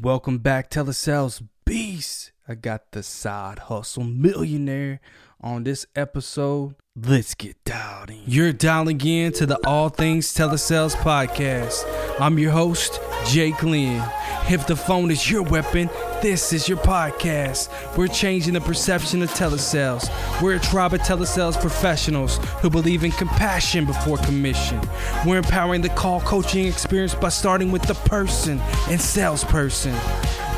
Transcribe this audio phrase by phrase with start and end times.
[0.00, 1.42] Welcome back, Telesales.
[2.50, 5.00] I got the side hustle millionaire
[5.38, 6.76] on this episode.
[6.96, 8.22] Let's get dialed in.
[8.26, 11.84] You're dialing in to the All Things Telesales podcast.
[12.18, 14.02] I'm your host, Jake Lynn.
[14.48, 15.90] If the phone is your weapon,
[16.22, 17.68] this is your podcast.
[17.98, 20.08] We're changing the perception of telesales.
[20.40, 24.80] We're a tribe of telesales professionals who believe in compassion before commission.
[25.26, 28.58] We're empowering the call coaching experience by starting with the person
[28.88, 29.94] and salesperson.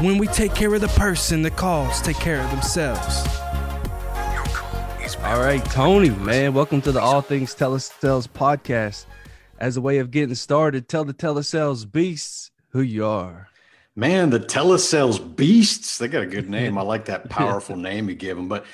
[0.01, 3.27] When we take care of the person, the calls take care of themselves.
[5.23, 9.05] All right, Tony, man, welcome to the All Things Telesales podcast.
[9.59, 13.49] As a way of getting started, tell the telesales beasts who you are.
[13.95, 16.79] Man, the telesales beasts, they got a good name.
[16.79, 18.49] I like that powerful name you give them.
[18.49, 18.65] But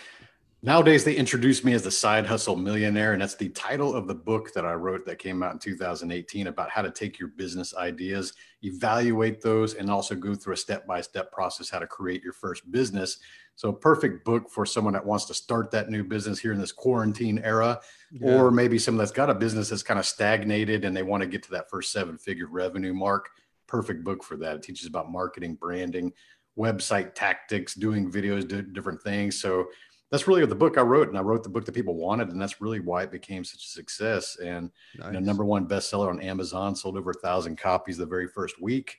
[0.63, 3.13] nowadays they introduce me as the side hustle millionaire.
[3.13, 6.47] And that's the title of the book that I wrote that came out in 2018
[6.47, 10.87] about how to take your business ideas, evaluate those, and also go through a step
[10.87, 13.19] by step process how to create your first business.
[13.55, 16.73] So, perfect book for someone that wants to start that new business here in this
[16.73, 17.81] quarantine era,
[18.13, 18.35] yeah.
[18.35, 21.27] or maybe someone that's got a business that's kind of stagnated and they want to
[21.27, 23.31] get to that first seven figure revenue mark
[23.67, 24.57] perfect book for that.
[24.57, 26.13] It teaches about marketing, branding,
[26.59, 29.41] website tactics, doing videos, different things.
[29.41, 29.67] So
[30.11, 32.41] that's really the book I wrote, and I wrote the book that people wanted, and
[32.41, 34.37] that's really why it became such a success.
[34.37, 35.07] And nice.
[35.07, 38.61] you know, number one bestseller on Amazon, sold over a thousand copies the very first
[38.61, 38.99] week.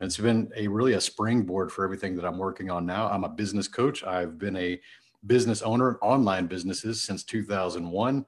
[0.00, 3.08] And it's been a really a springboard for everything that I'm working on now.
[3.08, 4.02] I'm a business coach.
[4.04, 4.80] I've been a
[5.26, 8.26] business owner, online businesses since 2001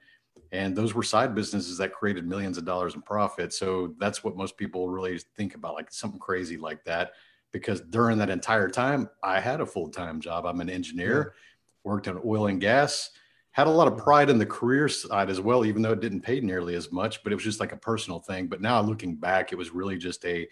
[0.54, 4.36] and those were side businesses that created millions of dollars in profit so that's what
[4.36, 7.12] most people really think about like something crazy like that
[7.52, 11.40] because during that entire time i had a full-time job i'm an engineer yeah.
[11.84, 13.10] Worked in oil and gas
[13.52, 16.22] had a lot of pride in the career side as well even though it didn't
[16.22, 18.46] pay nearly as much but it was just like a personal thing.
[18.46, 20.48] But now looking back it was really just a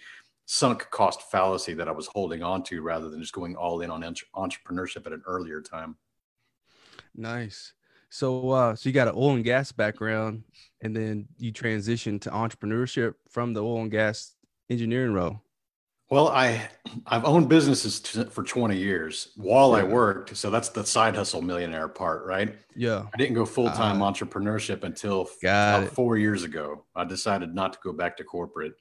[0.46, 3.90] sunk cost fallacy that i was holding on to rather than just going all in
[3.90, 5.96] on entrepreneurship at an earlier time.
[7.14, 7.72] Nice.
[8.10, 10.44] So, uh, so you got an oil and gas background,
[10.82, 14.34] and then you transitioned to entrepreneurship from the oil and gas
[14.68, 15.40] engineering role.
[16.12, 16.68] Well, I
[17.06, 19.78] I've owned businesses t- for 20 years while yeah.
[19.78, 22.54] I worked, so that's the side hustle millionaire part, right?
[22.76, 23.06] Yeah.
[23.14, 26.84] I didn't go full time uh, entrepreneurship until about four years ago.
[26.94, 28.74] I decided not to go back to corporate.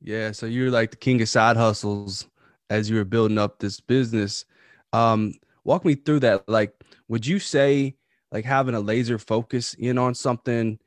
[0.00, 2.26] Yeah, so you're like the king of side hustles
[2.70, 4.46] as you were building up this business.
[4.94, 6.48] Um, walk me through that.
[6.48, 6.72] Like,
[7.06, 7.96] would you say
[8.32, 10.78] like having a laser focus in on something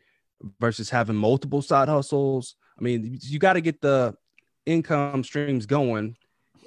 [0.60, 2.56] versus having multiple side hustles.
[2.80, 4.16] I mean, you got to get the
[4.68, 6.16] income streams going.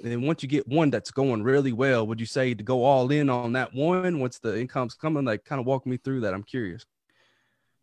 [0.03, 2.83] And then once you get one that's going really well, would you say to go
[2.83, 5.25] all in on that one once the income's coming?
[5.25, 6.33] Like, kind of walk me through that.
[6.33, 6.85] I'm curious.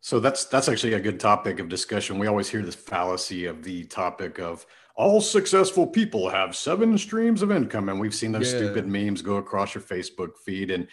[0.01, 2.19] So that's that's actually a good topic of discussion.
[2.19, 4.65] We always hear this fallacy of the topic of
[4.95, 8.59] all successful people have seven streams of income, and we've seen those yeah.
[8.59, 10.71] stupid memes go across your Facebook feed.
[10.71, 10.87] And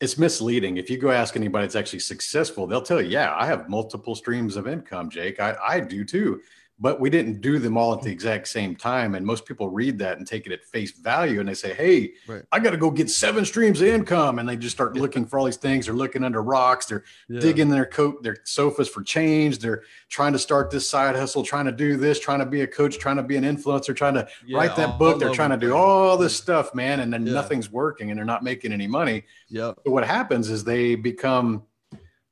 [0.00, 0.76] it's misleading.
[0.76, 4.14] If you go ask anybody that's actually successful, they'll tell you, yeah, I have multiple
[4.14, 5.40] streams of income, Jake.
[5.40, 6.40] I, I do too
[6.80, 9.14] but we didn't do them all at the exact same time.
[9.14, 12.12] And most people read that and take it at face value and they say, Hey,
[12.28, 12.42] right.
[12.52, 14.38] I got to go get seven streams of income.
[14.38, 15.86] And they just start looking for all these things.
[15.86, 16.86] They're looking under rocks.
[16.86, 17.40] They're yeah.
[17.40, 19.58] digging their coat, their sofas for change.
[19.58, 22.66] They're trying to start this side hustle, trying to do this, trying to be a
[22.66, 25.14] coach, trying to be an influencer, trying to yeah, write that all, book.
[25.14, 27.00] All they're trying to do all this stuff, man.
[27.00, 29.24] And then nothing's working and they're not making any money.
[29.48, 29.72] Yeah.
[29.84, 31.64] So what happens is they become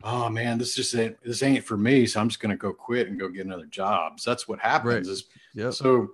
[0.03, 2.07] oh man, this just ain't this ain't for me.
[2.07, 4.21] So I'm just gonna go quit and go get another job.
[4.21, 5.09] So that's what happens.
[5.09, 5.13] Right.
[5.13, 5.25] Is
[5.55, 5.73] yep.
[5.73, 6.09] so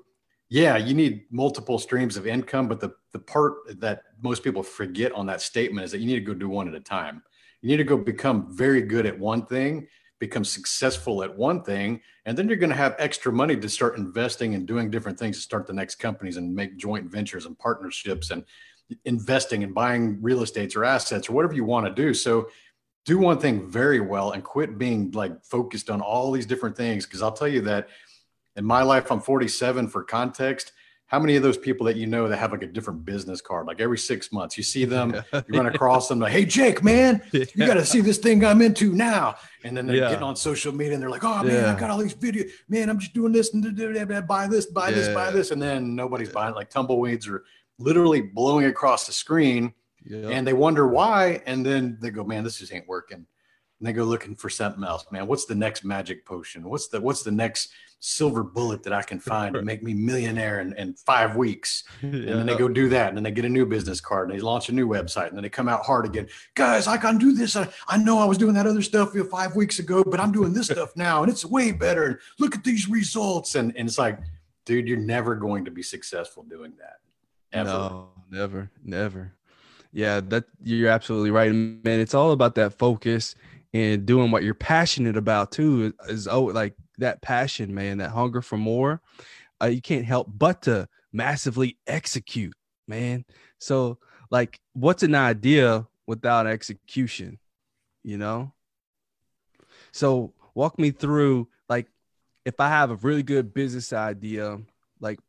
[0.48, 5.12] yeah, you need multiple streams of income, but the the part that most people forget
[5.12, 7.22] on that statement is that you need to go do one at a time.
[7.60, 9.87] You need to go become very good at one thing,
[10.19, 13.99] become successful at one thing, and then you're going to have extra money to start
[13.99, 17.59] investing and doing different things to start the next companies and make joint ventures and
[17.59, 18.44] partnerships and
[19.04, 22.12] investing and buying real estates or assets or whatever you want to do.
[22.12, 22.49] So
[23.04, 27.04] do one thing very well and quit being like focused on all these different things.
[27.06, 27.88] Cause I'll tell you that
[28.56, 30.72] in my life, I'm 47 for context.
[31.06, 33.66] How many of those people that you know that have like a different business card,
[33.66, 37.20] like every six months, you see them, you run across them, like, "Hey, Jake, man,
[37.32, 40.08] you got to see this thing I'm into now." And then they're yeah.
[40.08, 41.75] getting on social media and they're like, "Oh man, yeah.
[41.75, 42.50] I got all these videos.
[42.66, 43.62] Man, I'm just doing this and
[44.26, 44.94] buy this, buy yeah.
[44.94, 46.54] this, buy this," and then nobody's buying.
[46.54, 46.56] it.
[46.56, 47.44] Like tumbleweeds are
[47.78, 49.75] literally blowing across the screen
[50.10, 51.43] and they wonder why.
[51.46, 53.26] And then they go, man, this just ain't working.
[53.78, 55.26] And they go looking for something else, man.
[55.26, 56.69] What's the next magic potion?
[56.69, 60.60] What's the what's the next silver bullet that I can find to make me millionaire
[60.60, 61.84] in, in five weeks?
[62.02, 62.34] And yeah.
[62.34, 63.08] then they go do that.
[63.08, 65.28] And then they get a new business card and they launch a new website.
[65.28, 66.28] And then they come out hard again.
[66.54, 67.56] Guys, I can do this.
[67.56, 70.52] I, I know I was doing that other stuff five weeks ago, but I'm doing
[70.52, 72.04] this stuff now and it's way better.
[72.04, 73.54] And look at these results.
[73.54, 74.19] And, and it's like,
[74.64, 77.02] dude, you're never going to be successful doing that
[77.52, 77.69] Ever.
[77.69, 79.32] No, never, never.
[79.92, 82.00] Yeah, that you're absolutely right, man.
[82.00, 83.34] It's all about that focus
[83.74, 85.92] and doing what you're passionate about too.
[86.08, 89.02] Is oh, like that passion, man, that hunger for more.
[89.62, 92.54] Uh, you can't help but to massively execute,
[92.88, 93.24] man.
[93.58, 93.98] So,
[94.30, 97.38] like, what's an idea without execution?
[98.02, 98.52] You know.
[99.92, 101.86] So, walk me through like
[102.44, 104.58] if I have a really good business idea,
[105.00, 105.20] like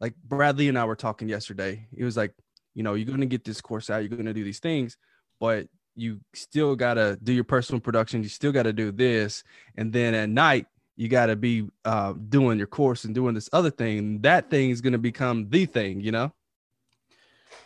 [0.00, 1.86] like Bradley and I were talking yesterday.
[1.94, 2.34] He was like,
[2.76, 4.98] you know, you're gonna get this course out, you're gonna do these things,
[5.40, 9.42] but you still gotta do your personal production, you still gotta do this,
[9.76, 13.70] and then at night you gotta be uh, doing your course and doing this other
[13.70, 14.20] thing.
[14.20, 16.32] That thing is gonna become the thing, you know.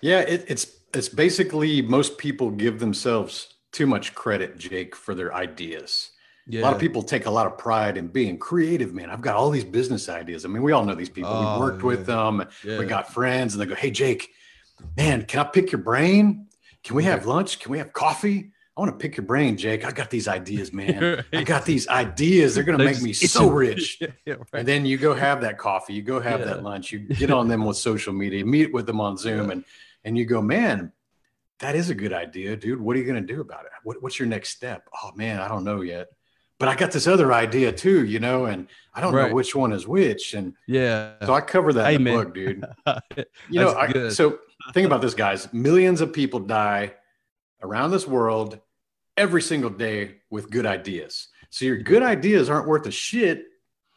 [0.01, 5.35] Yeah, it, it's it's basically most people give themselves too much credit, Jake, for their
[5.35, 6.13] ideas.
[6.47, 6.61] Yeah.
[6.61, 9.11] A lot of people take a lot of pride in being creative, man.
[9.11, 10.45] I've got all these business ideas.
[10.45, 11.31] I mean, we all know these people.
[11.33, 11.87] Oh, we worked yeah.
[11.87, 12.47] with them.
[12.65, 12.79] Yeah.
[12.79, 14.31] We got friends, and they go, "Hey, Jake,
[14.97, 16.47] man, can I pick your brain?
[16.83, 17.59] Can we have lunch?
[17.61, 18.53] Can we have coffee?
[18.77, 19.85] I want to pick your brain, Jake.
[19.85, 21.25] I got these ideas, man.
[21.33, 22.55] I got these ideas.
[22.55, 24.01] They're going to make me so rich.
[24.25, 24.47] yeah, right.
[24.55, 25.95] And then you go have that coffee.
[25.95, 26.93] You go have that lunch.
[26.93, 28.45] You get on them with social media.
[28.45, 29.65] Meet with them on Zoom, and
[30.05, 30.93] and you go, man,
[31.59, 32.81] that is a good idea, dude.
[32.81, 33.73] What are you going to do about it?
[33.83, 34.89] What, what's your next step?
[35.03, 36.09] Oh man, I don't know yet
[36.61, 39.31] but I got this other idea too, you know, and I don't right.
[39.31, 40.35] know which one is which.
[40.35, 42.13] And yeah, so I cover that Amen.
[42.13, 43.27] in the book, dude.
[43.51, 44.39] you know, I, so
[44.73, 45.53] think about this, guys.
[45.53, 46.95] Millions of people die
[47.63, 48.59] around this world
[49.17, 51.29] every single day with good ideas.
[51.51, 53.47] So your good ideas aren't worth a shit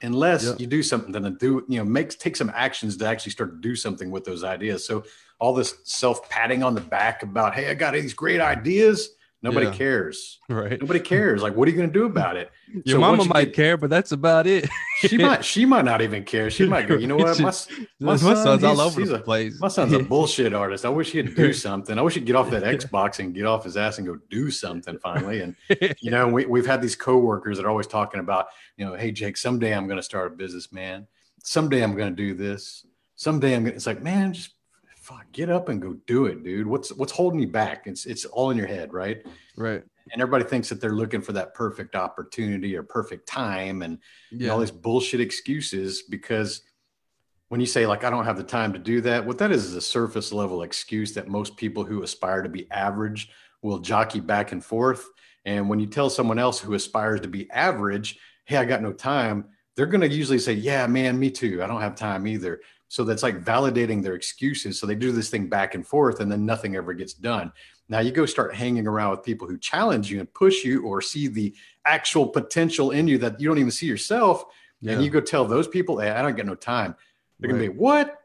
[0.01, 0.59] unless yep.
[0.59, 3.67] you do something to do, you know, makes take some actions to actually start to
[3.67, 4.85] do something with those ideas.
[4.85, 5.03] So
[5.39, 9.11] all this self patting on the back about, hey, I got these great ideas
[9.43, 9.73] Nobody yeah.
[9.73, 10.39] cares.
[10.47, 10.79] Right.
[10.79, 11.43] Nobody cares.
[11.43, 12.49] Like, what are you going to do about it?
[12.85, 14.69] Your so mama you might get, care, but that's about it.
[14.99, 15.43] she might.
[15.43, 16.49] She might not even care.
[16.49, 16.95] She might go.
[16.95, 17.37] You know what?
[17.41, 17.51] My,
[17.99, 19.59] my, son, son's all over the a, place.
[19.59, 20.85] My son's a bullshit artist.
[20.85, 21.99] I wish he'd do something.
[21.99, 24.49] I wish he'd get off that Xbox and get off his ass and go do
[24.49, 25.41] something finally.
[25.41, 25.55] And
[25.99, 28.47] you know, we we've had these coworkers that are always talking about,
[28.77, 31.05] you know, hey Jake, someday I'm going to start a business, man.
[31.43, 32.85] Someday I'm going to do this.
[33.17, 33.73] Someday I'm going.
[33.73, 34.51] to It's like, man, just
[35.03, 36.65] fuck, get up and go do it, dude.
[36.65, 37.87] What's what's holding you back?
[37.87, 39.21] It's it's all in your head, right?
[39.57, 39.83] Right.
[40.11, 43.99] And everybody thinks that they're looking for that perfect opportunity or perfect time and,
[44.31, 44.49] yeah.
[44.49, 46.61] all these bullshit excuses because
[47.47, 49.65] when you say like I don't have the time to do that, what that is
[49.65, 53.29] is a surface level excuse that most people who aspire to be average
[53.61, 55.05] will jockey back and forth.
[55.45, 58.93] And when you tell someone else who aspires to be average, hey, I got no
[58.93, 59.45] time,
[59.75, 61.61] they're going to usually say, yeah, man, me too.
[61.61, 62.61] I don't have time either.
[62.93, 64.79] So that's like validating their excuses.
[64.79, 67.51] So they do this thing back and forth, and then nothing ever gets done.
[67.89, 71.01] Now you go start hanging around with people who challenge you and push you or
[71.01, 71.55] see the
[71.87, 74.45] actual potential in you that you don't even see yourself.
[74.79, 74.91] Yeah.
[74.91, 76.93] And you go tell those people, hey, I don't get no time.
[77.39, 77.61] They're right.
[77.61, 78.15] gonna be, what?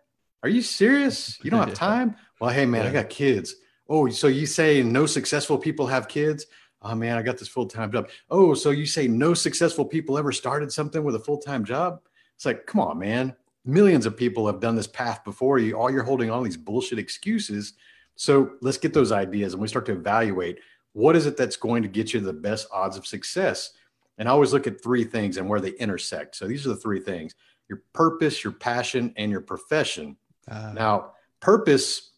[0.43, 1.38] Are you serious?
[1.43, 2.17] You don't have time?
[2.38, 2.91] Well, hey man, yeah.
[2.91, 3.55] I got kids.
[3.88, 6.44] Oh, so you say no successful people have kids?
[6.82, 8.11] Oh man, I got this full-time job.
[8.31, 12.03] Oh, so you say no successful people ever started something with a full-time job?
[12.37, 13.35] It's like, come on, man
[13.69, 15.75] millions of people have done this path before you.
[15.75, 17.75] All you're holding on these bullshit excuses.
[18.17, 20.59] So let's get those ideas and we start to evaluate
[20.94, 23.75] what is it that's going to get you the best odds of success.
[24.17, 26.35] And I always look at three things and where they intersect.
[26.35, 27.35] So these are the three things
[27.69, 30.17] your purpose, your passion, and your profession.
[30.50, 32.12] Uh, now, purpose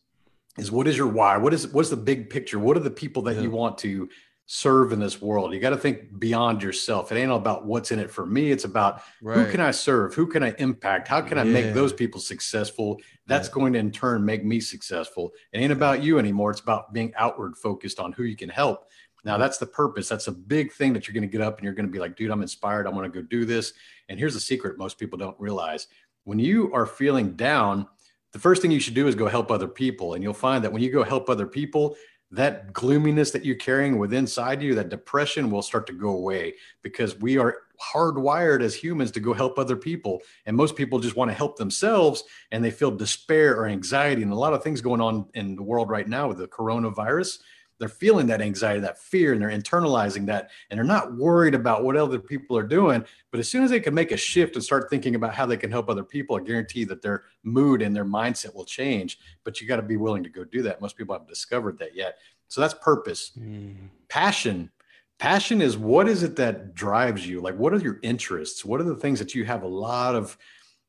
[0.56, 1.36] is what is your why?
[1.36, 2.60] What is what's the big picture?
[2.60, 3.42] What are the people that yeah.
[3.42, 4.08] you want to
[4.52, 5.54] serve in this world.
[5.54, 7.12] You got to think beyond yourself.
[7.12, 8.50] It ain't all about what's in it for me.
[8.50, 9.38] It's about right.
[9.38, 10.12] who can I serve?
[10.14, 11.06] Who can I impact?
[11.06, 11.52] How can I yeah.
[11.52, 13.00] make those people successful?
[13.28, 13.54] That's yeah.
[13.54, 15.30] going to in turn make me successful.
[15.52, 16.50] It ain't about you anymore.
[16.50, 18.88] It's about being outward focused on who you can help.
[19.24, 20.08] Now that's the purpose.
[20.08, 22.00] That's a big thing that you're going to get up and you're going to be
[22.00, 22.88] like, dude, I'm inspired.
[22.88, 23.72] I want to go do this.
[24.08, 25.86] And here's the secret most people don't realize.
[26.24, 27.86] When you are feeling down,
[28.32, 30.14] the first thing you should do is go help other people.
[30.14, 31.96] And you'll find that when you go help other people,
[32.32, 36.54] that gloominess that you're carrying with inside you, that depression will start to go away
[36.82, 40.20] because we are hardwired as humans to go help other people.
[40.46, 42.22] And most people just want to help themselves
[42.52, 45.62] and they feel despair or anxiety and a lot of things going on in the
[45.62, 47.38] world right now with the coronavirus
[47.80, 51.82] they're feeling that anxiety, that fear, and they're internalizing that, and they're not worried about
[51.82, 53.02] what other people are doing.
[53.30, 55.56] But as soon as they can make a shift and start thinking about how they
[55.56, 59.18] can help other people, I guarantee that their mood and their mindset will change.
[59.44, 60.82] But you got to be willing to go do that.
[60.82, 62.18] Most people haven't discovered that yet.
[62.48, 63.32] So that's purpose.
[63.38, 63.88] Mm.
[64.10, 64.70] Passion.
[65.18, 67.40] Passion is what is it that drives you?
[67.40, 68.62] Like, what are your interests?
[68.62, 70.36] What are the things that you have a lot of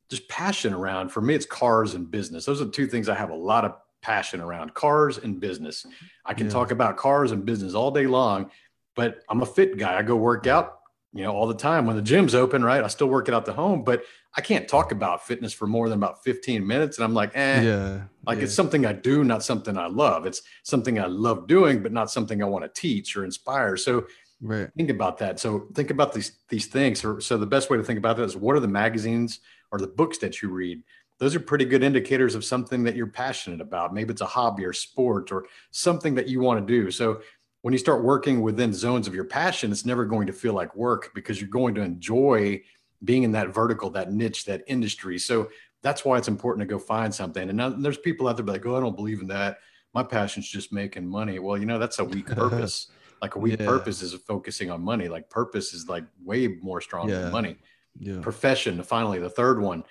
[0.09, 1.09] just passion around?
[1.09, 2.43] For me, it's cars and business.
[2.43, 5.85] Those are the two things I have a lot of passion around cars and business.
[6.25, 6.53] I can yeah.
[6.53, 8.51] talk about cars and business all day long,
[8.95, 9.97] but I'm a fit guy.
[9.97, 10.79] I go work out.
[11.13, 12.83] you know, all the time when the gym's open, right?
[12.83, 14.03] I still work it out the home, but
[14.35, 16.97] I can't talk about fitness for more than about 15 minutes.
[16.97, 18.45] And I'm like, eh, yeah, like yeah.
[18.45, 20.25] it's something I do, not something I love.
[20.25, 23.75] It's something I love doing, but not something I want to teach or inspire.
[23.75, 24.07] So
[24.41, 24.69] right.
[24.77, 25.39] think about that.
[25.39, 27.01] So think about these, these things.
[27.01, 29.41] So, so the best way to think about that is what are the magazines
[29.71, 30.81] or the books that you read?
[31.21, 33.93] Those are pretty good indicators of something that you're passionate about.
[33.93, 36.89] Maybe it's a hobby or sport or something that you want to do.
[36.89, 37.21] So
[37.61, 40.75] when you start working within zones of your passion, it's never going to feel like
[40.75, 42.59] work because you're going to enjoy
[43.03, 45.19] being in that vertical, that niche, that industry.
[45.19, 45.49] So
[45.83, 47.49] that's why it's important to go find something.
[47.49, 49.59] And now there's people out there like, oh, I don't believe in that.
[49.93, 51.37] My passion's just making money.
[51.37, 52.87] Well, you know, that's a weak purpose.
[53.21, 53.67] like a weak yeah.
[53.67, 55.07] purpose is focusing on money.
[55.07, 57.19] Like purpose is like way more strong yeah.
[57.19, 57.57] than money.
[57.99, 58.21] Yeah.
[58.21, 59.83] Profession, finally, the third one.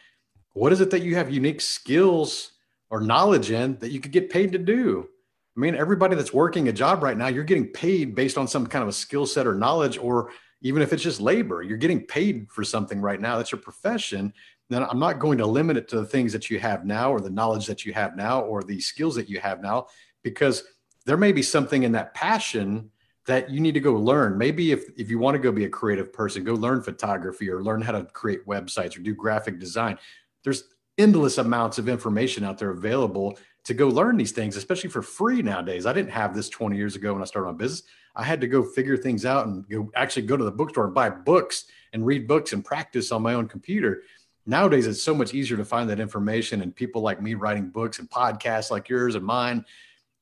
[0.52, 2.52] What is it that you have unique skills
[2.90, 5.08] or knowledge in that you could get paid to do?
[5.56, 8.66] I mean, everybody that's working a job right now, you're getting paid based on some
[8.66, 10.30] kind of a skill set or knowledge, or
[10.62, 13.36] even if it's just labor, you're getting paid for something right now.
[13.36, 14.32] That's your profession.
[14.68, 17.20] Then I'm not going to limit it to the things that you have now, or
[17.20, 19.86] the knowledge that you have now, or the skills that you have now,
[20.22, 20.64] because
[21.06, 22.90] there may be something in that passion
[23.26, 24.38] that you need to go learn.
[24.38, 27.62] Maybe if, if you want to go be a creative person, go learn photography or
[27.62, 29.98] learn how to create websites or do graphic design.
[30.44, 30.64] There's
[30.98, 35.42] endless amounts of information out there available to go learn these things, especially for free
[35.42, 35.86] nowadays.
[35.86, 37.82] I didn't have this 20 years ago when I started my business.
[38.16, 40.94] I had to go figure things out and go actually go to the bookstore and
[40.94, 44.02] buy books and read books and practice on my own computer.
[44.46, 47.98] Nowadays, it's so much easier to find that information and people like me writing books
[47.98, 49.64] and podcasts like yours and mine.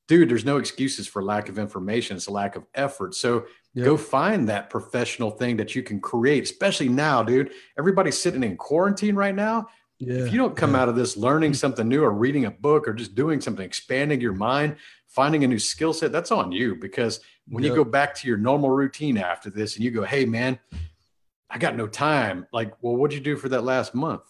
[0.09, 2.17] Dude, there's no excuses for lack of information.
[2.17, 3.15] It's a lack of effort.
[3.15, 3.85] So yep.
[3.85, 7.53] go find that professional thing that you can create, especially now, dude.
[7.79, 9.69] Everybody's sitting in quarantine right now.
[9.99, 10.25] Yeah.
[10.25, 10.83] If you don't come yeah.
[10.83, 14.21] out of this learning something new or reading a book or just doing something, expanding
[14.21, 14.77] your mind,
[15.09, 16.77] finding a new skill set, that's on you.
[16.77, 20.25] Because when you go back to your normal routine after this and you go, hey,
[20.25, 20.59] man,
[21.51, 22.47] I got no time.
[22.53, 24.23] Like, well, what'd you do for that last month?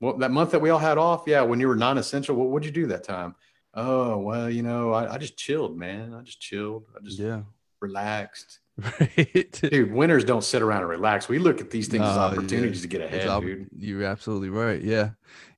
[0.00, 2.48] Well, that month that we all had off, yeah, when you were non essential, what
[2.48, 3.34] would you do that time?
[3.74, 6.14] Oh, well, you know, I, I just chilled, man.
[6.14, 6.86] I just chilled.
[6.96, 7.42] I just yeah.
[7.80, 8.60] relaxed.
[8.80, 9.50] Right.
[9.52, 11.28] dude, winners don't sit around and relax.
[11.28, 12.82] We look at these things as opportunities yeah.
[12.82, 13.68] to get ahead, op- dude.
[13.76, 14.82] You're absolutely right.
[14.82, 15.10] Yeah.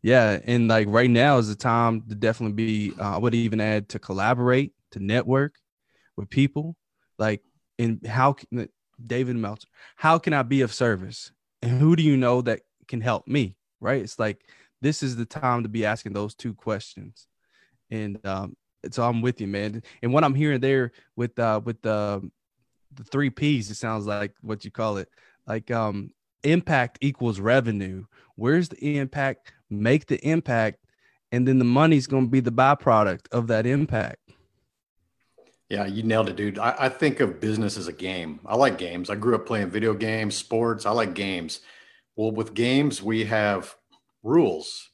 [0.03, 0.41] Yeah.
[0.45, 3.89] And like right now is the time to definitely be, uh, I would even add
[3.91, 5.55] to collaborate, to network
[6.17, 6.77] with people.
[7.19, 7.43] Like,
[7.79, 8.69] and how can
[9.05, 11.33] David Meltzer, how can I be of service?
[11.61, 13.57] And who do you know that can help me?
[13.81, 14.03] Right.
[14.03, 14.45] It's like,
[14.81, 17.27] this is the time to be asking those two questions.
[17.91, 18.57] And, um,
[18.91, 19.81] so I'm with you, man.
[20.03, 22.29] And what I'm hearing there with uh with the
[22.95, 25.09] the three P's, it sounds like what you call it.
[25.47, 28.05] Like um impact equals revenue.
[28.37, 29.53] Where's the impact?
[29.71, 30.85] Make the impact,
[31.31, 34.19] and then the money's gonna be the byproduct of that impact.
[35.69, 36.59] Yeah, you nailed it, dude.
[36.59, 38.41] I, I, think of business as a game.
[38.45, 39.09] I like games.
[39.09, 40.85] I grew up playing video games, sports.
[40.85, 41.61] I like games.
[42.15, 43.75] Well, with games, we have
[44.23, 44.91] rules.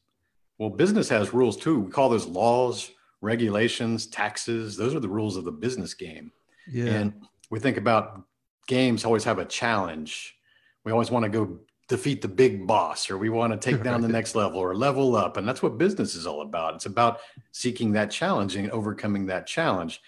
[0.57, 1.81] Well, business has rules too.
[1.81, 4.77] We call those laws, regulations, taxes.
[4.77, 6.31] Those are the rules of the business game.
[6.71, 6.87] Yeah.
[6.87, 7.13] And
[7.51, 8.23] we think about
[8.67, 10.37] games always have a challenge.
[10.85, 14.03] We always want to go defeat the big boss or we want to take down
[14.03, 15.37] the next level or level up.
[15.37, 16.75] And that's what business is all about.
[16.75, 20.01] It's about seeking that challenge and overcoming that challenge.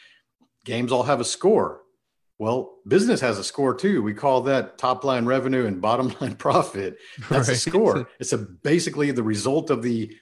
[0.65, 1.81] Games all have a score.
[2.39, 4.03] Well, business has a score too.
[4.03, 6.99] We call that top line revenue and bottom line profit.
[7.31, 7.57] That's right.
[7.57, 8.09] a score.
[8.21, 10.15] It's a basically the result of the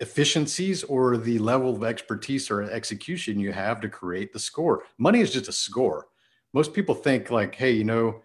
[0.00, 4.84] efficiencies or the level of expertise or execution you have to create the score.
[4.96, 6.08] Money is just a score
[6.52, 8.22] most people think like, hey, you know,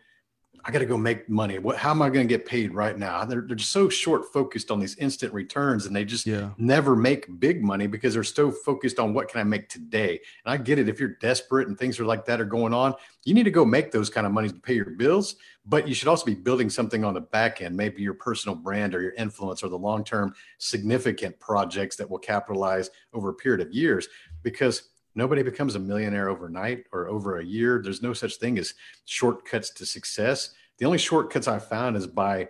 [0.68, 1.60] I got to go make money.
[1.60, 3.24] What, how am I going to get paid right now?
[3.24, 6.50] They're, they're just so short focused on these instant returns and they just yeah.
[6.58, 10.20] never make big money because they're so focused on what can I make today.
[10.44, 10.90] And I get it.
[10.90, 13.64] If you're desperate and things are like that are going on, you need to go
[13.64, 15.36] make those kind of money to pay your bills.
[15.68, 18.96] But you should also be building something on the back end, maybe your personal brand
[18.96, 23.62] or your influence or the long term significant projects that will capitalize over a period
[23.62, 24.08] of years.
[24.42, 27.82] Because Nobody becomes a millionaire overnight or over a year.
[27.82, 28.74] There's no such thing as
[29.06, 30.54] shortcuts to success.
[30.78, 32.50] The only shortcuts I've found is by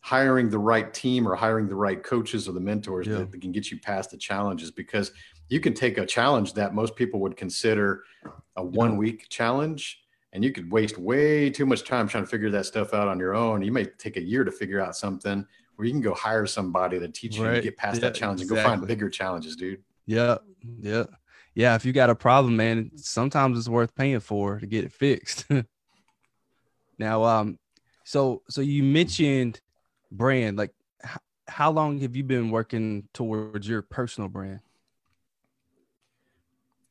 [0.00, 3.16] hiring the right team or hiring the right coaches or the mentors yeah.
[3.16, 5.12] that, that, can get you past the challenges because
[5.48, 8.04] you can take a challenge that most people would consider
[8.56, 10.00] a one week challenge
[10.32, 13.18] and you could waste way too much time trying to figure that stuff out on
[13.18, 13.60] your own.
[13.60, 15.44] You may take a year to figure out something
[15.76, 17.50] where you can go hire somebody to teach right.
[17.50, 18.60] you to get past yeah, that challenge exactly.
[18.60, 19.82] and go find bigger challenges, dude.
[20.06, 20.38] Yeah.
[20.80, 21.04] Yeah
[21.58, 24.92] yeah, if you got a problem, man, sometimes it's worth paying for to get it
[24.92, 25.44] fixed.
[27.00, 27.58] now, um,
[28.04, 29.60] so so you mentioned
[30.12, 30.56] brand.
[30.56, 30.70] Like,
[31.04, 34.60] h- how long have you been working towards your personal brand?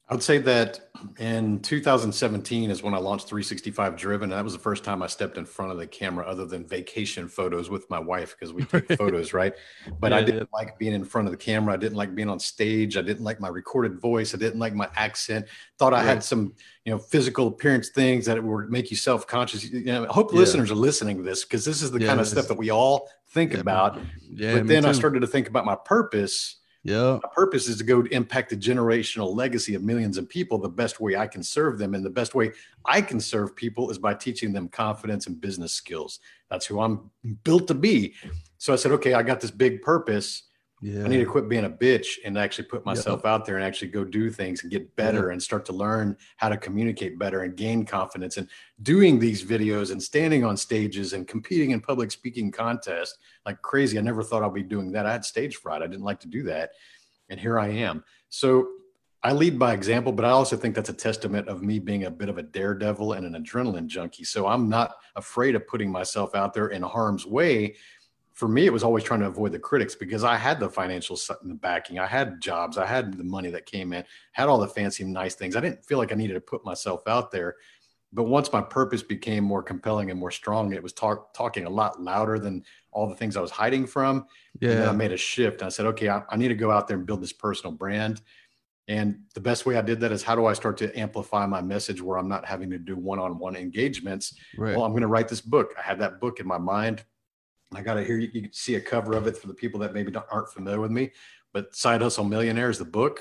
[0.10, 0.80] I would say that
[1.20, 4.32] in 2017 is when I launched 365 Driven.
[4.32, 6.66] And that was the first time I stepped in front of the camera, other than
[6.66, 9.54] vacation photos with my wife, because we take photos, right?
[10.00, 10.58] But yeah, I didn't yeah.
[10.58, 11.74] like being in front of the camera.
[11.74, 12.96] I didn't like being on stage.
[12.96, 14.34] I didn't like my recorded voice.
[14.34, 15.46] I didn't like my accent.
[15.78, 16.06] Thought I right.
[16.06, 16.54] had some,
[16.86, 19.70] you know, physical appearance things that would make you self conscious.
[19.70, 20.40] You know, I hope yeah.
[20.40, 23.10] listeners are listening to this because this is the kind of stuff that we all
[23.32, 24.00] think about.
[24.32, 26.58] Yeah, but then I started to think about my purpose
[26.88, 27.20] yeah.
[27.22, 31.02] My purpose is to go impact the generational legacy of millions of people the best
[31.02, 31.94] way I can serve them.
[31.94, 32.54] And the best way
[32.86, 36.22] I can serve people is by teaching them confidence and business skills.
[36.50, 37.12] That's who I'm
[37.44, 38.14] built to be.
[38.58, 40.44] So I said, okay, I got this big purpose.
[40.80, 41.04] Yeah.
[41.04, 43.88] I need to quit being a bitch and actually put myself out there and actually
[43.88, 47.56] go do things and get better and start to learn how to communicate better and
[47.56, 48.38] gain confidence.
[48.38, 48.48] And
[48.84, 53.98] doing these videos and standing on stages and competing in public speaking contests like crazy.
[53.98, 55.08] I never thought I'd be doing that.
[55.08, 55.82] I had stage fright.
[55.82, 56.72] I didn't like to do that.
[57.30, 58.04] And here I am.
[58.30, 58.68] So
[59.24, 62.12] I lead by example, but I also think that's a testament of me being a
[62.12, 64.24] bit of a daredevil and an adrenaline junkie.
[64.24, 67.76] So I'm not afraid of putting myself out there in harm's way
[68.38, 71.18] for me, it was always trying to avoid the critics because I had the financial
[71.42, 74.68] the backing, I had jobs, I had the money that came in, had all the
[74.68, 75.56] fancy, nice things.
[75.56, 77.56] I didn't feel like I needed to put myself out there.
[78.14, 81.70] But once my purpose became more compelling and more strong, it was talk, talking a
[81.70, 84.28] lot louder than all the things I was hiding from.
[84.62, 84.70] Yeah.
[84.70, 85.64] And then I made a shift.
[85.64, 88.22] I said, okay, I, I need to go out there and build this personal brand.
[88.88, 91.62] And the best way I did that is how do I start to amplify my
[91.62, 94.36] message where I'm not having to do one on one engagements?
[94.56, 94.76] Right.
[94.76, 95.74] Well, I'm going to write this book.
[95.76, 97.04] I had that book in my mind
[97.74, 99.80] I got to hear You, you can see a cover of it for the people
[99.82, 101.12] that maybe aren't familiar with me.
[101.54, 103.20] But Side Hustle Millionaire is the book.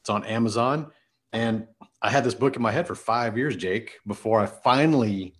[0.00, 0.90] It's on Amazon.
[1.32, 1.66] And
[2.00, 5.34] I had this book in my head for five years, Jake, before I finally,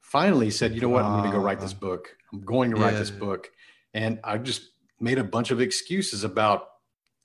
[0.00, 1.80] finally said, you know what, I'm going to go write this ah.
[1.80, 2.08] book.
[2.32, 3.00] I'm going to write yeah.
[3.00, 3.50] this book.
[3.92, 4.70] And I just
[5.00, 6.68] made a bunch of excuses about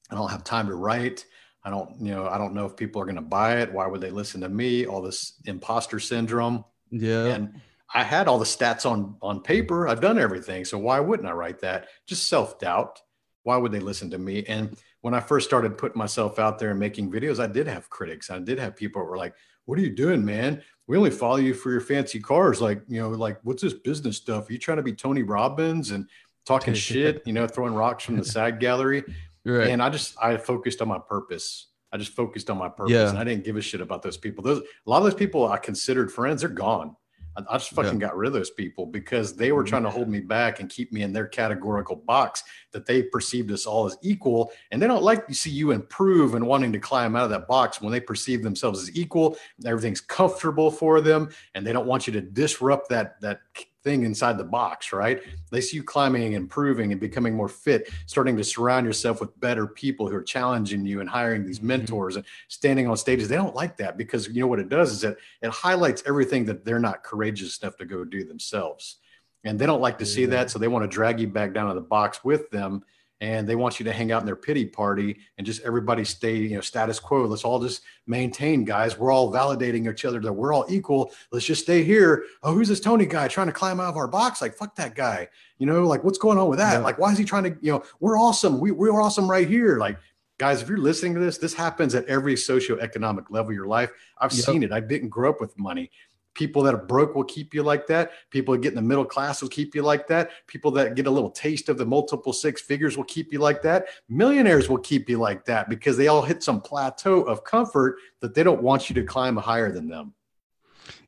[0.10, 1.26] I don't have time to write.
[1.64, 3.72] I don't, you know, I don't know if people are going to buy it.
[3.72, 4.86] Why would they listen to me?
[4.86, 6.66] All this imposter syndrome.
[6.90, 7.28] Yeah.
[7.28, 7.62] And
[7.94, 9.88] I had all the stats on on paper.
[9.88, 10.66] I've done everything.
[10.66, 11.88] So why wouldn't I write that?
[12.08, 13.02] Just self-doubt.
[13.44, 14.44] Why would they listen to me?
[14.46, 17.90] And when I first started putting myself out there and making videos, I did have
[17.90, 18.30] critics.
[18.30, 19.34] I did have people were like,
[19.66, 20.62] "What are you doing, man?
[20.88, 22.62] We only follow you for your fancy cars.
[22.62, 24.50] Like, you know, like what's this business stuff?
[24.50, 26.08] Are you trying to be Tony Robbins and
[26.46, 29.04] talking shit, you know, throwing rocks from the SAG gallery?"
[29.44, 29.70] Right.
[29.70, 31.68] And I just I focused on my purpose.
[31.92, 33.10] I just focused on my purpose yeah.
[33.10, 34.44] and I didn't give a shit about those people.
[34.44, 36.96] Those a lot of those people I considered friends, they're gone.
[37.38, 38.08] I, just fucking yeah.
[38.08, 39.70] got rid of those people because they were mm-hmm.
[39.70, 43.52] trying to hold me back and keep me in their categorical box that they perceived
[43.52, 44.52] us all as equal.
[44.72, 47.48] And they don't like to see you improve and wanting to climb out of that
[47.48, 49.38] box when they perceive themselves as equal.
[49.66, 53.40] Everything's comfortable for them, and they don't want you to disrupt that that
[53.84, 55.22] thing inside the box, right?
[55.52, 59.68] They see you climbing, improving, and becoming more fit, starting to surround yourself with better
[59.68, 61.68] people who are challenging you and hiring these mm-hmm.
[61.68, 63.28] mentors and standing on stages.
[63.28, 66.46] They don't like that because you know what it does is that it highlights everything
[66.46, 68.98] that they're not courageous enough to go do themselves.
[69.44, 70.52] And they don't like to see that.
[70.52, 72.84] So they want to drag you back down to the box with them
[73.22, 76.36] and they want you to hang out in their pity party and just everybody stay
[76.36, 77.26] you know status quo.
[77.26, 78.98] Let's all just maintain guys.
[78.98, 81.14] We're all validating each other that we're all equal.
[81.32, 82.26] Let's just stay here.
[82.44, 84.42] Oh who's this tony guy trying to climb out of our box?
[84.42, 85.30] Like fuck that guy.
[85.60, 86.74] You know like what's going on with that?
[86.74, 86.80] Yeah.
[86.80, 88.60] like why is he trying to you know we're awesome.
[88.60, 89.78] We, we're awesome right here.
[89.78, 89.98] Like
[90.40, 93.92] guys if you're listening to this this happens at every socioeconomic level of your life.
[94.18, 94.46] I've yep.
[94.46, 94.72] seen it.
[94.72, 95.92] I didn't grow up with money
[96.34, 98.12] People that are broke will keep you like that.
[98.30, 100.32] People that get in the middle class will keep you like that.
[100.48, 103.62] People that get a little taste of the multiple six figures will keep you like
[103.62, 103.86] that.
[104.08, 108.34] Millionaires will keep you like that because they all hit some plateau of comfort that
[108.34, 110.14] they don't want you to climb higher than them.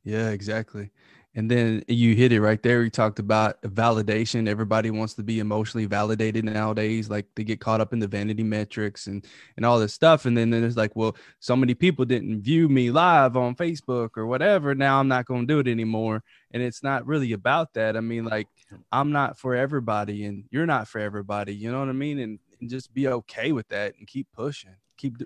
[0.04, 0.92] Yeah, exactly.
[1.36, 2.84] And then you hit it right there.
[2.84, 4.48] You talked about validation.
[4.48, 7.10] Everybody wants to be emotionally validated nowadays.
[7.10, 9.26] Like they get caught up in the vanity metrics and
[9.58, 10.26] and all this stuff.
[10.26, 14.12] And then, then it's like, well, so many people didn't view me live on Facebook
[14.15, 14.76] or whatever.
[14.76, 16.24] Now I'm not going to do it anymore.
[16.52, 17.98] And it's not really about that.
[17.98, 18.48] I mean, like
[18.91, 21.56] I'm not for everybody, and you're not for everybody.
[21.56, 22.19] You know what I mean?
[22.19, 24.76] And, and just be okay with that and keep pushing.
[24.98, 25.24] Keep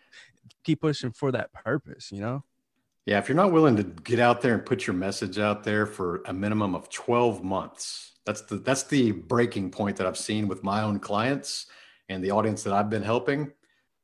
[0.63, 2.13] keep pushing for that purpose.
[2.13, 2.43] You know.
[3.08, 5.86] Yeah, if you're not willing to get out there and put your message out there
[5.86, 10.50] for a minimum of 12 months, that's the that's the breaking point that I've seen
[10.50, 11.67] with my own clients
[12.10, 13.50] and the audience that I've been helping.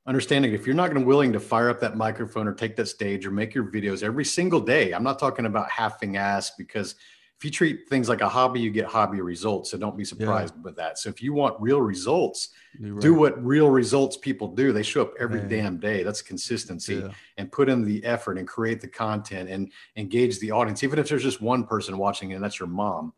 [0.08, 2.86] Understanding if you're not going to willing to fire up that microphone or take that
[2.86, 6.96] stage or make your videos every single day, I'm not talking about halving ass because
[7.44, 9.70] if you treat things like a hobby, you get hobby results.
[9.70, 10.62] So don't be surprised yeah.
[10.62, 10.98] with that.
[10.98, 13.02] So if you want real results, right.
[13.02, 14.72] do what real results people do.
[14.72, 15.50] They show up every Man.
[15.50, 16.04] damn day.
[16.04, 17.10] That's consistency yeah.
[17.38, 20.86] and put in the effort and create the content and engage the audience.
[20.86, 23.12] Even if there's just one person watching and that's your mom,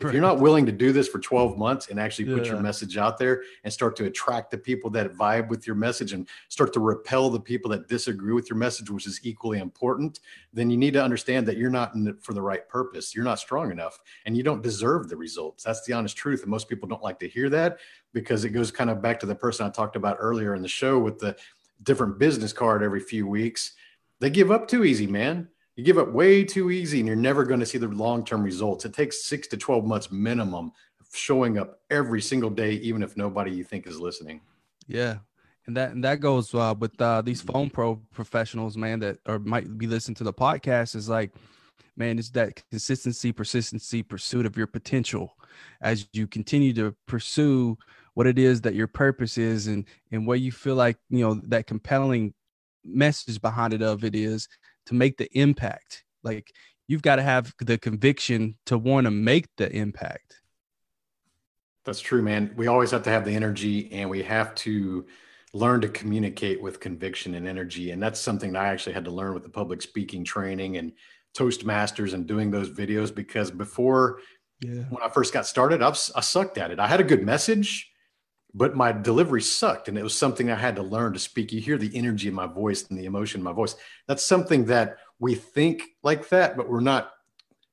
[0.00, 2.52] If you're not willing to do this for 12 months and actually put yeah.
[2.52, 6.12] your message out there and start to attract the people that vibe with your message
[6.12, 10.20] and start to repel the people that disagree with your message, which is equally important,
[10.52, 13.14] then you need to understand that you're not in it for the right purpose.
[13.14, 15.64] You're not strong enough and you don't deserve the results.
[15.64, 16.42] That's the honest truth.
[16.42, 17.78] And most people don't like to hear that
[18.12, 20.68] because it goes kind of back to the person I talked about earlier in the
[20.68, 21.36] show with the
[21.82, 23.72] different business card every few weeks.
[24.18, 27.44] They give up too easy, man you give up way too easy and you're never
[27.44, 28.84] going to see the long-term results.
[28.86, 30.72] It takes six to 12 months minimum
[31.12, 34.40] showing up every single day, even if nobody you think is listening.
[34.88, 35.18] Yeah.
[35.66, 39.38] And that and that goes uh, with uh, these phone pro professionals, man, that or
[39.38, 41.32] might be listening to the podcast is like,
[41.96, 45.36] man, it's that consistency, persistency, pursuit of your potential
[45.80, 47.76] as you continue to pursue
[48.14, 51.40] what it is that your purpose is and and what you feel like, you know,
[51.48, 52.32] that compelling
[52.84, 54.48] message behind it of it is
[54.86, 56.04] to make the impact.
[56.22, 56.52] Like
[56.88, 60.40] you've got to have the conviction to want to make the impact.
[61.84, 62.52] That's true, man.
[62.56, 65.06] We always have to have the energy and we have to
[65.54, 67.92] learn to communicate with conviction and energy.
[67.92, 70.92] And that's something that I actually had to learn with the public speaking training and
[71.36, 74.18] Toastmasters and doing those videos because before
[74.60, 74.84] yeah.
[74.90, 76.80] when I first got started, I, was, I sucked at it.
[76.80, 77.90] I had a good message,
[78.56, 81.52] but my delivery sucked and it was something i had to learn to speak.
[81.52, 83.76] You hear the energy in my voice and the emotion in my voice.
[84.08, 87.12] That's something that we think like that but we're not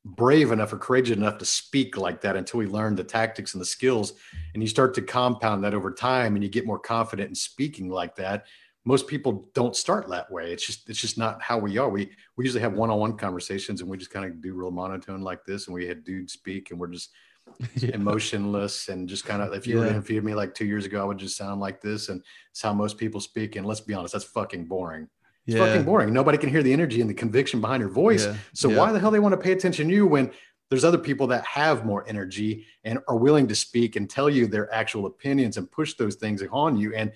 [0.05, 3.61] brave enough or courageous enough to speak like that until we learn the tactics and
[3.61, 4.13] the skills
[4.53, 7.89] and you start to compound that over time and you get more confident in speaking
[7.89, 8.45] like that.
[8.83, 10.51] Most people don't start that way.
[10.51, 11.87] It's just it's just not how we are.
[11.87, 15.45] We we usually have one-on-one conversations and we just kind of do real monotone like
[15.45, 17.11] this and we had dudes speak and we're just
[17.75, 17.91] yeah.
[17.93, 19.79] emotionless and just kind of if you yeah.
[19.81, 22.09] were to interview me like two years ago, I would just sound like this.
[22.09, 23.55] And it's how most people speak.
[23.55, 25.07] And let's be honest, that's fucking boring.
[25.45, 25.65] It's yeah.
[25.65, 26.13] fucking boring.
[26.13, 28.27] Nobody can hear the energy and the conviction behind your voice.
[28.53, 30.31] So why the hell they want to pay attention to you when
[30.69, 34.47] there's other people that have more energy and are willing to speak and tell you
[34.47, 36.95] their actual opinions and push those things on you.
[36.95, 37.11] And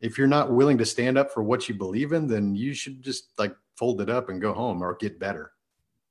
[0.00, 3.02] if you're not willing to stand up for what you believe in, then you should
[3.02, 5.52] just like fold it up and go home or get better.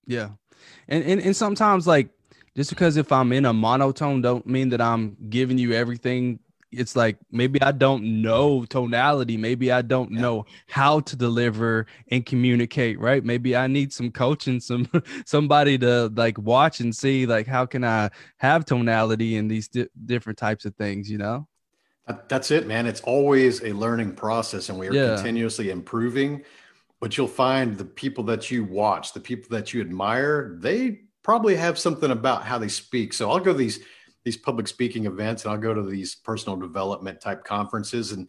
[0.05, 0.29] Yeah.
[0.87, 2.09] And and, and sometimes like
[2.55, 6.39] just because if I'm in a monotone don't mean that I'm giving you everything.
[6.71, 9.35] It's like maybe I don't know tonality.
[9.35, 10.21] Maybe I don't yeah.
[10.21, 13.23] know how to deliver and communicate, right?
[13.23, 14.87] Maybe I need some coaching, some
[15.25, 19.89] somebody to like watch and see like how can I have tonality in these di-
[20.05, 21.47] different types of things, you know?
[22.27, 22.87] That's it, man.
[22.87, 25.15] It's always a learning process and we are yeah.
[25.15, 26.43] continuously improving.
[26.99, 31.55] But you'll find the people that you watch, the people that you admire, they probably
[31.55, 33.13] have something about how they speak.
[33.13, 33.79] So I'll go to these
[34.23, 38.27] these public speaking events and I'll go to these personal development type conferences and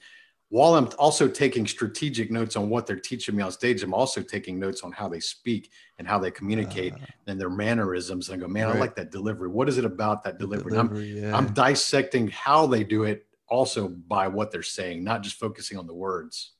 [0.52, 4.20] while I'm also taking strategic notes on what they're teaching me on stage, I'm also
[4.20, 8.28] taking notes on how they speak and how they communicate uh, and their mannerisms.
[8.28, 8.76] And I go, man, right.
[8.76, 9.48] I like that delivery.
[9.48, 10.72] What is it about that delivery?
[10.72, 11.35] delivery I'm, yeah.
[11.35, 15.87] I'm dissecting how they do it also by what they're saying, not just focusing on
[15.87, 16.52] the words.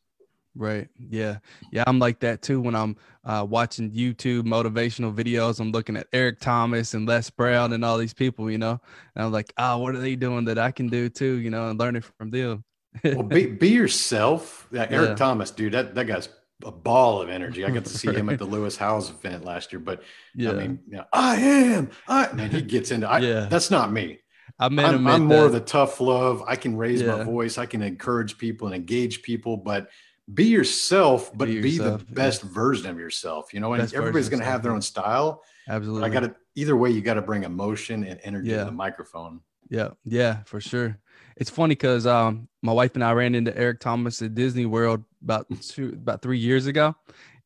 [0.55, 0.89] Right.
[0.99, 1.39] Yeah.
[1.71, 1.85] Yeah.
[1.87, 2.61] I'm like that too.
[2.61, 7.73] When I'm uh, watching YouTube motivational videos, I'm looking at Eric Thomas and Les Brown
[7.73, 8.81] and all these people, you know,
[9.15, 11.71] and I'm like, oh, what are they doing that I can do too, you know,
[11.71, 12.65] and learning from them.
[13.05, 14.69] well, be, be yourself.
[14.71, 15.15] Yeah, Eric yeah.
[15.15, 16.29] Thomas, dude, that, that guy's
[16.65, 17.65] a ball of energy.
[17.65, 18.17] I got to see right.
[18.17, 20.03] him at the Lewis Howes event last year, but
[20.35, 20.51] yeah.
[20.51, 23.47] I mean, you know, I am, I man, he gets into, I, yeah.
[23.49, 24.19] that's not me.
[24.59, 26.43] I met I'm, I'm more of the tough love.
[26.47, 27.17] I can raise yeah.
[27.17, 27.59] my voice.
[27.59, 29.89] I can encourage people and engage people, but
[30.33, 32.51] be yourself, but be, yourself, be the best yeah.
[32.53, 33.53] version of yourself.
[33.53, 35.43] You know, and best everybody's going to have their own style.
[35.69, 36.05] Absolutely.
[36.05, 36.91] I got to either way.
[36.91, 38.59] You got to bring emotion and energy yeah.
[38.59, 39.41] to the microphone.
[39.69, 40.99] Yeah, yeah, for sure.
[41.37, 45.03] It's funny because um, my wife and I ran into Eric Thomas at Disney World
[45.23, 46.95] about two, about three years ago,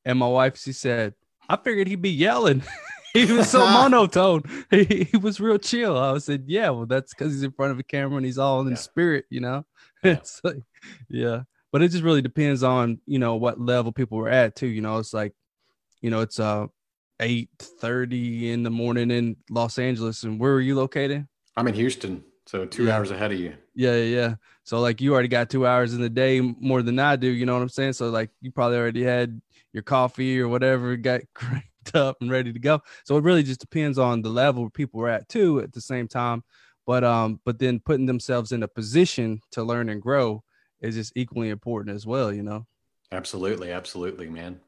[0.04, 1.14] and my wife she said,
[1.48, 2.62] "I figured he'd be yelling."
[3.12, 4.42] he was so monotone.
[4.70, 5.96] He, he, was real chill.
[5.96, 8.60] I said, "Yeah, well, that's because he's in front of a camera and he's all
[8.60, 8.74] in yeah.
[8.74, 9.64] spirit, you know."
[10.04, 10.12] Yeah.
[10.12, 10.62] it's like,
[11.08, 11.42] yeah
[11.76, 14.80] but it just really depends on you know what level people were at too you
[14.80, 15.34] know it's like
[16.00, 16.64] you know it's uh
[17.20, 21.26] 8 30 in the morning in los angeles and where are you located?
[21.54, 22.96] I'm in houston so two yeah.
[22.96, 23.52] hours ahead of you.
[23.74, 27.14] Yeah yeah so like you already got two hours in the day more than i
[27.14, 27.92] do you know what i'm saying?
[27.92, 29.38] So like you probably already had
[29.74, 32.80] your coffee or whatever got cranked up and ready to go.
[33.04, 36.08] So it really just depends on the level people were at too at the same
[36.08, 36.42] time.
[36.86, 40.42] But um but then putting themselves in a position to learn and grow
[40.80, 42.66] is just equally important as well, you know?
[43.12, 43.72] Absolutely.
[43.72, 44.60] Absolutely, man.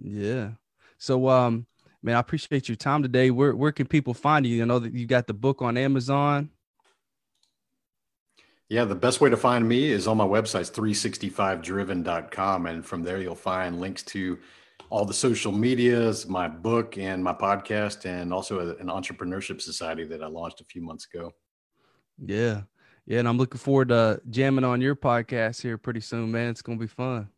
[0.00, 0.50] Yeah.
[0.98, 1.66] So, um,
[2.02, 3.30] man, I appreciate your time today.
[3.30, 4.56] Where, where can people find you?
[4.56, 6.50] You know that you got the book on Amazon.
[8.68, 12.66] Yeah, the best way to find me is on my website, 365driven.com.
[12.66, 14.38] And from there, you'll find links to
[14.88, 20.22] all the social medias, my book, and my podcast, and also an entrepreneurship society that
[20.22, 21.32] I launched a few months ago.
[22.24, 22.62] Yeah.
[23.06, 23.18] Yeah.
[23.18, 26.50] And I'm looking forward to jamming on your podcast here pretty soon, man.
[26.50, 27.28] It's going to be fun.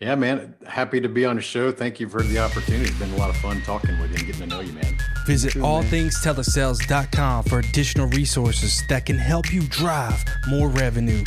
[0.00, 0.54] Yeah, man.
[0.66, 1.70] Happy to be on the show.
[1.70, 2.88] Thank you for the opportunity.
[2.88, 4.96] It's been a lot of fun talking with you and getting to know you, man.
[5.26, 11.22] Visit allthingstelesales.com for additional resources that can help you drive more revenue.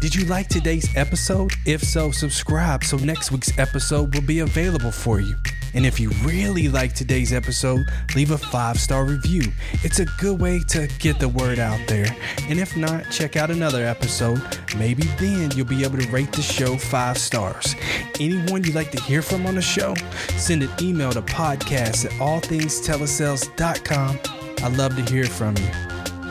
[0.00, 1.52] Did you like today's episode?
[1.66, 5.36] If so, subscribe so next week's episode will be available for you.
[5.74, 9.42] And if you really like today's episode, leave a five star review.
[9.84, 12.06] It's a good way to get the word out there.
[12.48, 14.40] And if not, check out another episode.
[14.76, 17.74] Maybe then you'll be able to rate the show five stars.
[18.18, 19.94] Anyone you'd like to hear from on the show,
[20.36, 24.18] send an email to podcast at allthingstelesales.com.
[24.62, 25.68] I'd love to hear from you.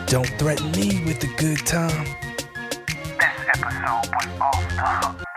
[0.06, 2.06] Don't threaten me with a good time
[3.20, 5.29] This episode was off the hook.